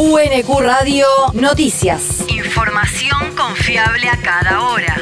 [0.00, 2.24] UNQ Radio Noticias.
[2.28, 4.96] Información confiable a cada hora.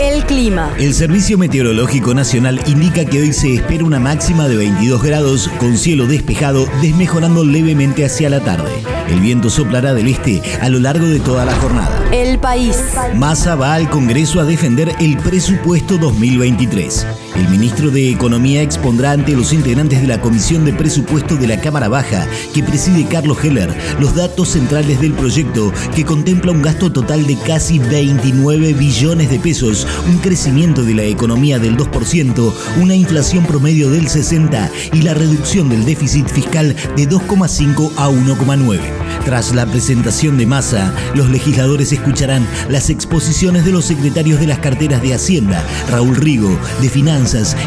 [0.00, 0.74] El clima.
[0.80, 5.78] El Servicio Meteorológico Nacional indica que hoy se espera una máxima de 22 grados con
[5.78, 8.72] cielo despejado, desmejorando levemente hacia la tarde.
[9.08, 12.04] El viento soplará del este a lo largo de toda la jornada.
[12.10, 12.76] El país.
[13.14, 17.06] Massa va al Congreso a defender el presupuesto 2023.
[17.36, 21.60] El ministro de Economía expondrá ante los integrantes de la Comisión de Presupuesto de la
[21.60, 26.90] Cámara Baja, que preside Carlos Heller, los datos centrales del proyecto, que contempla un gasto
[26.90, 32.94] total de casi 29 billones de pesos, un crecimiento de la economía del 2%, una
[32.94, 38.80] inflación promedio del 60% y la reducción del déficit fiscal de 2,5 a 1,9.
[39.24, 44.58] Tras la presentación de Massa, los legisladores escucharán las exposiciones de los secretarios de las
[44.58, 47.19] carteras de Hacienda, Raúl Rigo, de Finanzas,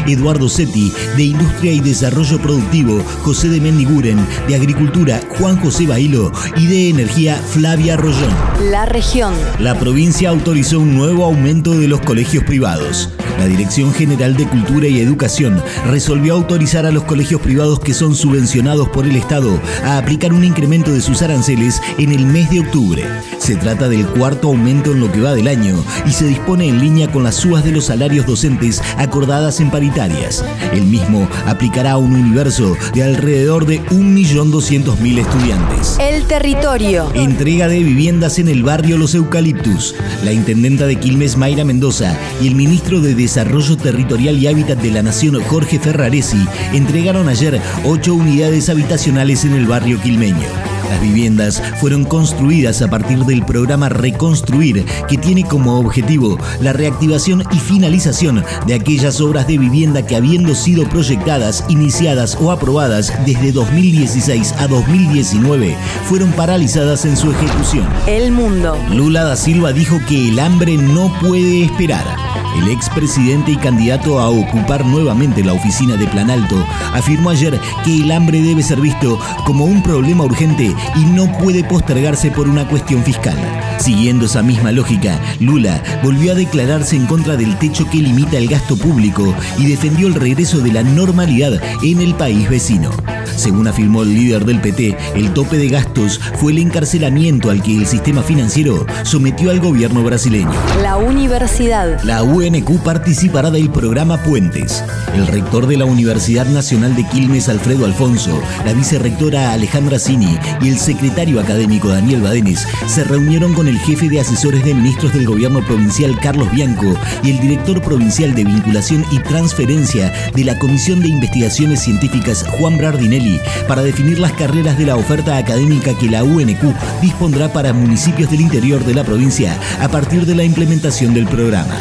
[0.06, 6.32] Eduardo Setti, de Industria y Desarrollo Productivo, José de Mendiguren, de Agricultura, Juan José Bailo
[6.56, 8.34] y de Energía, Flavia Rollón.
[8.70, 9.32] La región.
[9.60, 13.10] La provincia autorizó un nuevo aumento de los colegios privados.
[13.38, 18.14] La Dirección General de Cultura y Educación resolvió autorizar a los colegios privados que son
[18.14, 22.60] subvencionados por el Estado a aplicar un incremento de sus aranceles en el mes de
[22.60, 23.04] octubre.
[23.38, 26.80] Se trata del cuarto aumento en lo que va del año y se dispone en
[26.80, 30.44] línea con las subas de los salarios docentes acordadas en paritarias.
[30.72, 35.98] El mismo aplicará a un universo de alrededor de 1.200.000 estudiantes.
[36.00, 37.10] El territorio.
[37.14, 39.94] Entrega de viviendas en el barrio Los Eucaliptus.
[40.24, 44.90] La intendenta de Quilmes, Mayra Mendoza, y el ministro de Desarrollo Territorial y Hábitat de
[44.90, 50.46] la Nación, Jorge Ferraresi, entregaron ayer ocho unidades habitacionales en el barrio quilmeño.
[50.90, 57.44] Las viviendas fueron construidas a partir del programa Reconstruir, que tiene como objetivo la reactivación
[57.50, 63.52] y finalización de aquellas obras de vivienda que habiendo sido proyectadas, iniciadas o aprobadas desde
[63.52, 65.74] 2016 a 2019,
[66.10, 67.88] fueron paralizadas en su ejecución.
[68.06, 68.76] El mundo.
[68.90, 72.43] Lula da Silva dijo que el hambre no puede esperar.
[72.54, 77.96] El expresidente y candidato a ocupar nuevamente la oficina de Plan Alto afirmó ayer que
[77.96, 82.66] el hambre debe ser visto como un problema urgente y no puede postergarse por una
[82.68, 83.36] cuestión fiscal.
[83.78, 88.48] Siguiendo esa misma lógica, Lula volvió a declararse en contra del techo que limita el
[88.48, 92.90] gasto público y defendió el regreso de la normalidad en el país vecino.
[93.36, 97.76] Según afirmó el líder del PT, el tope de gastos fue el encarcelamiento al que
[97.76, 100.52] el sistema financiero sometió al gobierno brasileño.
[100.82, 102.00] La universidad.
[102.04, 104.84] La UNQ participará del programa Puentes.
[105.14, 110.68] El rector de la Universidad Nacional de Quilmes, Alfredo Alfonso, la vicerrectora Alejandra Cini y
[110.68, 115.26] el secretario académico Daniel Badenes se reunieron con el jefe de asesores de ministros del
[115.26, 121.00] gobierno provincial Carlos Bianco y el director provincial de vinculación y transferencia de la Comisión
[121.00, 126.22] de Investigaciones Científicas Juan Brardinelli para definir las carreras de la oferta académica que la
[126.24, 131.26] UNQ dispondrá para municipios del interior de la provincia a partir de la implementación del
[131.26, 131.80] programa.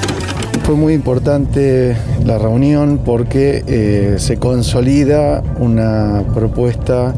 [0.63, 1.93] Fue muy importante
[2.25, 7.13] la reunión porque eh, se consolida una propuesta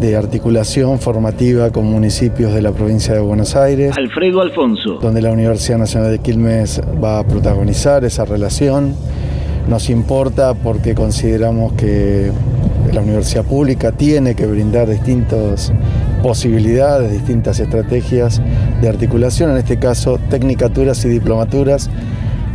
[0.00, 3.96] de articulación formativa con municipios de la provincia de Buenos Aires.
[3.96, 4.98] Alfredo Alfonso.
[5.00, 8.94] Donde la Universidad Nacional de Quilmes va a protagonizar esa relación.
[9.66, 12.30] Nos importa porque consideramos que
[12.92, 15.72] la universidad pública tiene que brindar distintas
[16.22, 18.42] posibilidades, distintas estrategias
[18.82, 21.88] de articulación, en este caso tecnicaturas y diplomaturas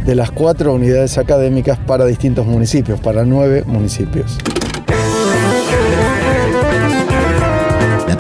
[0.05, 4.37] de las cuatro unidades académicas para distintos municipios, para nueve municipios.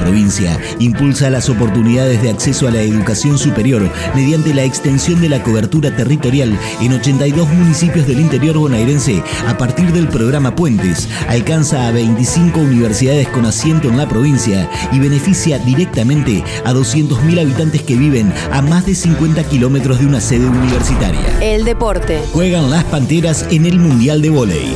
[0.09, 5.43] Provincia impulsa las oportunidades de acceso a la educación superior mediante la extensión de la
[5.43, 11.07] cobertura territorial en 82 municipios del interior bonaerense a partir del programa Puentes.
[11.27, 17.83] Alcanza a 25 universidades con asiento en la provincia y beneficia directamente a 200.000 habitantes
[17.83, 21.39] que viven a más de 50 kilómetros de una sede universitaria.
[21.39, 22.19] El deporte.
[22.33, 24.75] Juegan las Panteras en el Mundial de Voley.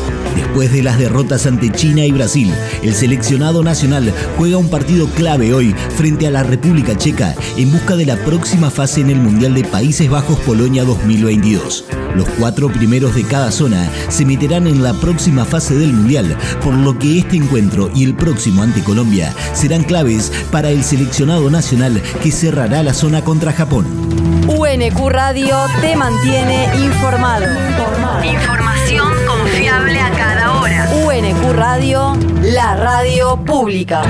[0.53, 2.53] Después de las derrotas ante China y Brasil,
[2.83, 7.95] el seleccionado nacional juega un partido clave hoy frente a la República Checa en busca
[7.95, 11.85] de la próxima fase en el Mundial de Países Bajos-Polonia 2022.
[12.15, 16.75] Los cuatro primeros de cada zona se meterán en la próxima fase del Mundial, por
[16.75, 21.99] lo que este encuentro y el próximo ante Colombia serán claves para el seleccionado nacional
[22.21, 23.88] que cerrará la zona contra Japón.
[24.47, 27.47] UNQ Radio te mantiene informado.
[31.13, 34.01] UNQ Radio, la radio pública.